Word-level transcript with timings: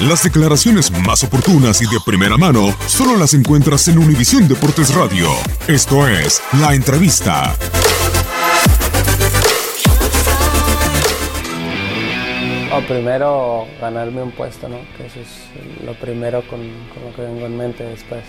Las 0.00 0.22
declaraciones 0.22 0.90
más 0.90 1.24
oportunas 1.24 1.80
y 1.80 1.86
de 1.86 1.98
primera 2.04 2.36
mano 2.36 2.74
solo 2.86 3.16
las 3.16 3.32
encuentras 3.32 3.88
en 3.88 3.96
Univisión 3.96 4.46
Deportes 4.46 4.94
Radio. 4.94 5.30
Esto 5.68 6.06
es 6.06 6.42
La 6.60 6.74
Entrevista. 6.74 7.56
primero 12.86 13.66
ganarme 13.80 14.22
un 14.22 14.32
puesto, 14.32 14.68
¿no? 14.68 14.76
Que 14.96 15.06
eso 15.06 15.20
es 15.20 15.84
lo 15.84 15.94
primero 15.94 16.46
con, 16.46 16.60
lo 16.60 17.16
que 17.16 17.22
vengo 17.22 17.46
en 17.46 17.56
mente 17.56 17.84
después. 17.84 18.22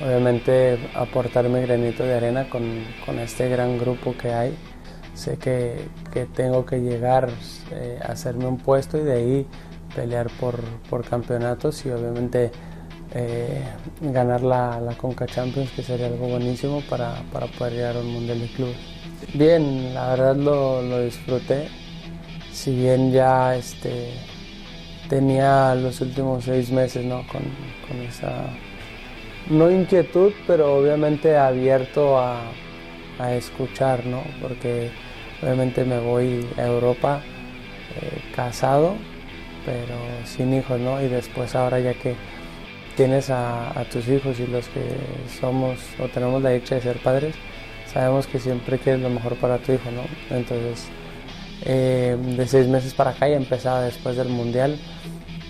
Obviamente 0.00 0.78
aportar 0.94 1.48
mi 1.48 1.60
granito 1.60 2.02
de 2.02 2.14
arena 2.14 2.48
con, 2.48 2.62
con 3.04 3.18
este 3.18 3.48
gran 3.50 3.78
grupo 3.78 4.16
que 4.16 4.32
hay. 4.32 4.56
Sé 5.14 5.36
que, 5.36 5.76
que 6.12 6.24
tengo 6.24 6.64
que 6.64 6.78
llegar 6.78 7.28
eh, 7.72 7.98
a 8.02 8.12
hacerme 8.12 8.46
un 8.46 8.56
puesto 8.56 8.98
y 8.98 9.02
de 9.02 9.12
ahí 9.12 9.46
pelear 9.94 10.28
por, 10.40 10.60
por 10.90 11.04
campeonatos 11.04 11.84
y 11.86 11.90
obviamente 11.90 12.50
eh, 13.14 13.62
ganar 14.00 14.42
la, 14.42 14.80
la, 14.80 14.94
Conca 14.94 15.26
Champions, 15.26 15.70
que 15.70 15.82
sería 15.82 16.06
algo 16.06 16.28
buenísimo 16.28 16.82
para, 16.88 17.22
para 17.32 17.46
poder 17.46 17.72
llegar 17.74 17.96
a 17.96 18.00
un 18.00 18.12
Mundial 18.12 18.40
de 18.40 18.46
Clubes. 18.48 18.76
Bien, 19.34 19.94
la 19.94 20.10
verdad 20.10 20.36
lo, 20.36 20.82
lo 20.82 21.00
disfruté 21.00 21.68
si 22.58 22.74
bien 22.74 23.12
ya 23.12 23.54
este, 23.54 24.10
tenía 25.08 25.76
los 25.76 26.00
últimos 26.00 26.44
seis 26.44 26.72
meses 26.72 27.04
¿no? 27.04 27.24
con, 27.28 27.42
esa, 28.02 28.46
no 29.48 29.70
inquietud, 29.70 30.32
pero 30.44 30.74
obviamente 30.74 31.36
abierto 31.36 32.18
a, 32.18 32.42
escuchar, 33.32 34.06
¿no? 34.06 34.22
porque 34.40 34.90
obviamente 35.42 35.84
me 35.84 35.98
voy 35.98 36.46
a 36.56 36.66
Europa 36.66 37.20
eh, 38.00 38.32
casado, 38.34 38.94
pero 39.68 39.96
sin 40.24 40.54
hijos, 40.54 40.80
¿no? 40.80 40.98
y 41.02 41.08
después 41.08 41.54
ahora 41.54 41.78
ya 41.78 41.92
que 41.92 42.14
tienes 42.96 43.28
a, 43.28 43.78
a, 43.78 43.84
tus 43.84 44.08
hijos 44.08 44.40
y 44.40 44.46
los 44.46 44.66
que 44.68 44.80
somos 45.38 45.78
o 46.00 46.08
tenemos 46.08 46.42
la 46.42 46.50
dicha 46.50 46.76
de 46.76 46.80
ser 46.80 46.96
padres, 47.02 47.34
sabemos 47.92 48.26
que 48.26 48.38
siempre 48.38 48.78
quieres 48.78 49.02
lo 49.02 49.10
mejor 49.10 49.36
para 49.36 49.58
tu 49.58 49.72
hijo, 49.72 49.90
¿no? 49.90 50.02
Entonces, 50.34 50.88
eh, 51.66 52.16
de 52.36 52.46
seis 52.46 52.66
meses 52.66 52.94
para 52.94 53.10
acá, 53.10 53.28
ya 53.28 53.36
empezaba 53.36 53.82
después 53.82 54.16
del 54.16 54.30
Mundial, 54.30 54.78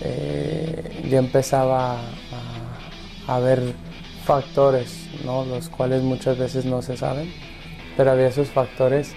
eh, 0.01 1.05
ya 1.09 1.19
empezaba 1.19 2.01
a, 3.27 3.39
ver 3.39 3.61
factores, 4.25 5.07
¿no? 5.23 5.45
los 5.45 5.69
cuales 5.69 6.03
muchas 6.03 6.37
veces 6.37 6.65
no 6.65 6.81
se 6.81 6.97
saben, 6.97 7.31
pero 7.95 8.11
había 8.11 8.27
esos 8.27 8.49
factores 8.49 9.13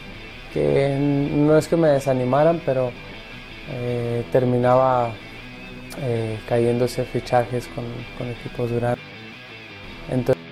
que 0.52 0.96
no 0.98 1.56
es 1.56 1.66
que 1.66 1.76
me 1.76 1.88
desanimaran, 1.88 2.60
pero 2.64 2.92
eh, 3.70 4.24
terminaba 4.32 5.12
cayéndose 6.48 7.04
fichajes 7.04 7.68
con, 7.68 7.84
equipos 8.26 8.72
grandes. 8.72 9.04
Entonces, 10.10 10.42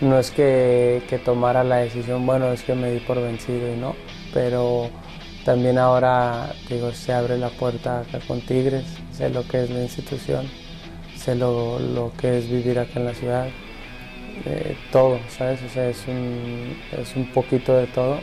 no 0.00 0.18
es 0.18 0.30
que, 0.30 1.02
que, 1.08 1.18
tomara 1.18 1.62
la 1.62 1.76
decisión, 1.76 2.26
bueno, 2.26 2.52
es 2.52 2.62
que 2.62 2.74
me 2.74 2.90
di 2.90 2.98
por 3.00 3.22
vencido 3.22 3.72
y 3.72 3.76
no, 3.76 3.94
pero 4.34 4.90
también 5.48 5.78
ahora 5.78 6.52
digo, 6.68 6.92
se 6.92 7.10
abre 7.12 7.38
la 7.38 7.48
puerta 7.48 8.00
acá 8.00 8.18
con 8.26 8.40
Tigres, 8.42 8.84
sé 9.12 9.30
lo 9.30 9.48
que 9.48 9.64
es 9.64 9.70
la 9.70 9.80
institución, 9.80 10.46
sé 11.16 11.34
lo, 11.34 11.78
lo 11.78 12.12
que 12.20 12.36
es 12.36 12.50
vivir 12.50 12.78
acá 12.78 13.00
en 13.00 13.06
la 13.06 13.14
ciudad, 13.14 13.48
eh, 14.44 14.76
todo, 14.92 15.18
¿sabes? 15.30 15.60
O 15.62 15.68
sea, 15.70 15.88
es 15.88 16.06
un, 16.06 16.76
es 16.92 17.16
un 17.16 17.32
poquito 17.32 17.74
de 17.74 17.86
todo, 17.86 18.18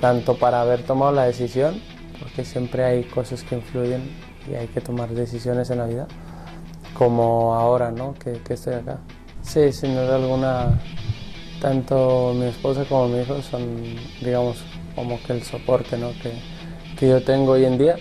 tanto 0.00 0.36
para 0.36 0.60
haber 0.62 0.82
tomado 0.82 1.12
la 1.12 1.26
decisión, 1.26 1.80
porque 2.22 2.44
siempre 2.44 2.84
hay 2.84 3.04
cosas 3.04 3.42
que 3.42 3.56
influyen 3.56 4.02
y 4.50 4.54
hay 4.54 4.68
que 4.68 4.80
tomar 4.80 5.08
decisiones 5.10 5.70
en 5.70 5.78
la 5.78 5.86
vida, 5.86 6.06
como 6.94 7.54
ahora, 7.54 7.90
¿no? 7.90 8.14
Que, 8.14 8.32
que 8.44 8.54
estoy 8.54 8.74
acá. 8.74 8.98
Sí, 9.42 9.72
sin 9.72 9.94
duda 9.94 10.16
alguna, 10.16 10.80
tanto 11.60 12.32
mi 12.34 12.46
esposa 12.46 12.84
como 12.84 13.08
mi 13.08 13.22
hijo 13.22 13.42
son, 13.42 13.96
digamos, 14.20 14.62
como 14.94 15.20
que 15.22 15.32
el 15.32 15.42
soporte 15.42 15.96
¿no? 15.98 16.10
que, 16.22 16.32
que, 16.96 17.08
yo 17.08 17.22
tengo 17.22 17.52
hoy 17.52 17.64
en 17.64 17.78
día. 17.78 17.96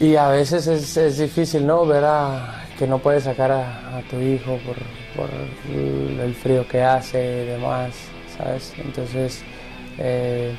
Y 0.00 0.16
a 0.16 0.28
veces 0.28 0.66
es, 0.66 0.96
es 0.96 1.18
difícil 1.18 1.66
¿no? 1.66 1.84
ver 1.86 2.04
a, 2.04 2.64
que 2.78 2.86
no 2.86 2.98
puedes 2.98 3.24
sacar 3.24 3.50
a, 3.50 4.02
tu 4.10 4.20
hijo 4.20 4.58
por, 4.58 4.76
por, 5.16 5.30
el 5.74 6.34
frío 6.34 6.66
que 6.68 6.82
hace 6.82 7.42
y 7.42 7.46
demás, 7.46 7.94
¿sabes? 8.36 8.72
Entonces, 8.78 9.42
eh, 9.98 10.54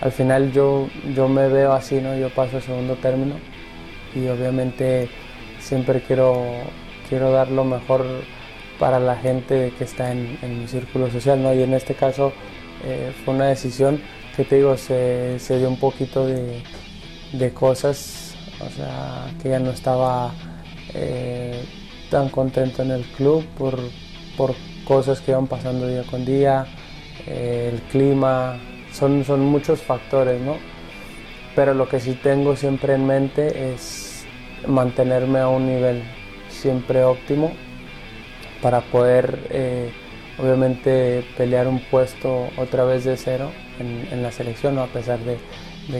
al 0.00 0.12
final 0.12 0.52
yo, 0.52 0.88
yo 1.14 1.28
me 1.28 1.48
veo 1.48 1.72
así, 1.72 2.00
¿no? 2.00 2.16
Yo 2.16 2.30
paso 2.30 2.58
a 2.58 2.60
segundo 2.60 2.96
término 2.96 3.34
y 4.14 4.26
obviamente 4.28 5.08
siempre 5.58 6.00
quiero, 6.00 6.42
quiero 7.08 7.30
dar 7.30 7.50
lo 7.50 7.64
mejor 7.64 8.04
para 8.78 8.98
la 8.98 9.16
gente 9.16 9.72
que 9.76 9.84
está 9.84 10.10
en, 10.10 10.38
en 10.42 10.60
mi 10.60 10.68
círculo 10.68 11.10
social, 11.10 11.42
¿no? 11.42 11.52
Y 11.52 11.62
en 11.62 11.74
este 11.74 11.94
caso 11.94 12.32
eh, 12.84 13.12
fue 13.24 13.34
una 13.34 13.46
decisión 13.46 14.00
que 14.34 14.44
te 14.44 14.56
digo, 14.56 14.76
se, 14.76 15.38
se 15.38 15.58
dio 15.58 15.68
un 15.68 15.78
poquito 15.78 16.26
de, 16.26 16.62
de, 17.32 17.52
cosas, 17.52 18.34
o 18.60 18.70
sea, 18.70 19.26
que 19.42 19.50
ya 19.50 19.58
no 19.58 19.70
estaba 19.70 20.32
eh, 20.94 21.62
tan 22.10 22.30
contento 22.30 22.82
en 22.82 22.92
el 22.92 23.02
club 23.02 23.44
por, 23.58 23.78
por, 24.36 24.54
cosas 24.84 25.20
que 25.20 25.30
iban 25.30 25.46
pasando 25.46 25.86
día 25.86 26.02
con 26.04 26.24
día, 26.24 26.66
eh, 27.26 27.70
el 27.72 27.80
clima, 27.82 28.58
son, 28.92 29.24
son 29.24 29.40
muchos 29.40 29.82
factores, 29.82 30.40
¿no? 30.40 30.56
Pero 31.54 31.74
lo 31.74 31.88
que 31.88 32.00
sí 32.00 32.14
tengo 32.14 32.56
siempre 32.56 32.94
en 32.94 33.06
mente 33.06 33.72
es 33.72 34.24
mantenerme 34.66 35.40
a 35.40 35.48
un 35.48 35.66
nivel 35.66 36.02
siempre 36.48 37.02
óptimo 37.04 37.52
para 38.62 38.80
poder 38.82 39.46
eh, 39.50 39.90
obviamente 40.38 41.24
pelear 41.36 41.68
un 41.68 41.80
puesto 41.80 42.48
otra 42.56 42.84
vez 42.84 43.04
de 43.04 43.16
cero 43.16 43.50
en, 43.78 44.22
la 44.22 44.30
selección, 44.30 44.78
a 44.78 44.86
pesar 44.86 45.18
de, 45.20 45.38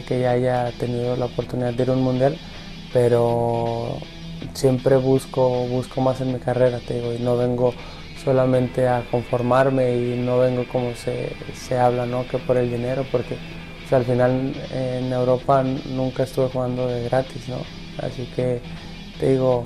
que 0.03 0.19
ya 0.19 0.31
haya 0.31 0.71
tenido 0.79 1.15
la 1.15 1.25
oportunidad 1.25 1.73
de 1.73 1.83
ir 1.83 1.89
a 1.89 1.93
un 1.93 2.03
mundial, 2.03 2.37
pero 2.93 3.97
siempre 4.53 4.97
busco, 4.97 5.65
busco 5.67 6.01
más 6.01 6.21
en 6.21 6.33
mi 6.33 6.39
carrera, 6.39 6.79
te 6.79 6.95
digo, 6.95 7.13
y 7.13 7.19
no 7.19 7.37
vengo 7.37 7.73
solamente 8.23 8.87
a 8.87 9.03
conformarme 9.09 9.95
y 9.95 10.17
no 10.17 10.39
vengo 10.39 10.65
como 10.71 10.93
se, 10.95 11.33
se 11.53 11.77
habla, 11.77 12.05
¿no? 12.05 12.27
que 12.27 12.37
por 12.37 12.57
el 12.57 12.69
dinero, 12.69 13.05
porque 13.11 13.35
al 13.91 14.05
final 14.05 14.53
en 14.73 15.11
Europa 15.11 15.63
nunca 15.63 16.23
estuve 16.23 16.47
jugando 16.47 16.87
de 16.87 17.03
gratis, 17.03 17.49
¿no? 17.49 17.57
así 17.97 18.25
que 18.35 18.61
te 19.19 19.31
digo, 19.31 19.65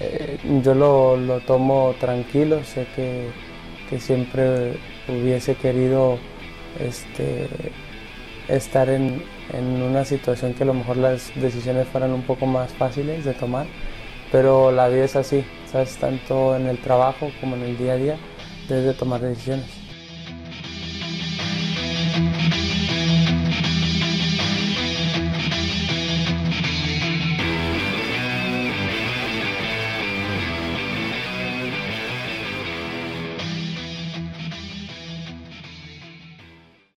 eh, 0.00 0.38
yo 0.62 0.74
lo, 0.74 1.16
lo, 1.16 1.40
tomo 1.40 1.94
tranquilo, 1.98 2.62
sé 2.64 2.86
que, 2.94 3.28
que 3.90 3.98
siempre 3.98 4.78
hubiese 5.08 5.54
querido 5.56 6.18
este, 6.78 7.48
estar 8.48 8.88
en, 8.88 9.22
una 9.52 10.04
situación 10.04 10.54
que 10.54 10.64
a 10.64 10.66
lo 10.66 10.74
mejor 10.74 10.96
las 10.96 11.32
decisiones 11.36 11.86
fueran 11.88 12.12
un 12.12 12.22
poco 12.22 12.46
más 12.46 12.72
fáciles 12.72 13.24
de 13.24 13.32
tomar, 13.32 13.66
pero 14.32 14.72
la 14.72 14.88
vida 14.88 15.04
es 15.04 15.16
así, 15.16 15.44
¿sabes? 15.70 15.96
Tanto 15.96 16.56
en 16.56 16.66
el 16.66 16.78
trabajo 16.78 17.30
como 17.40 17.56
en 17.56 17.62
el 17.62 17.78
día 17.78 17.92
a 17.92 17.96
día, 17.96 18.16
debes 18.68 18.84
de 18.84 18.94
tomar 18.94 19.20
decisiones. 19.20 19.85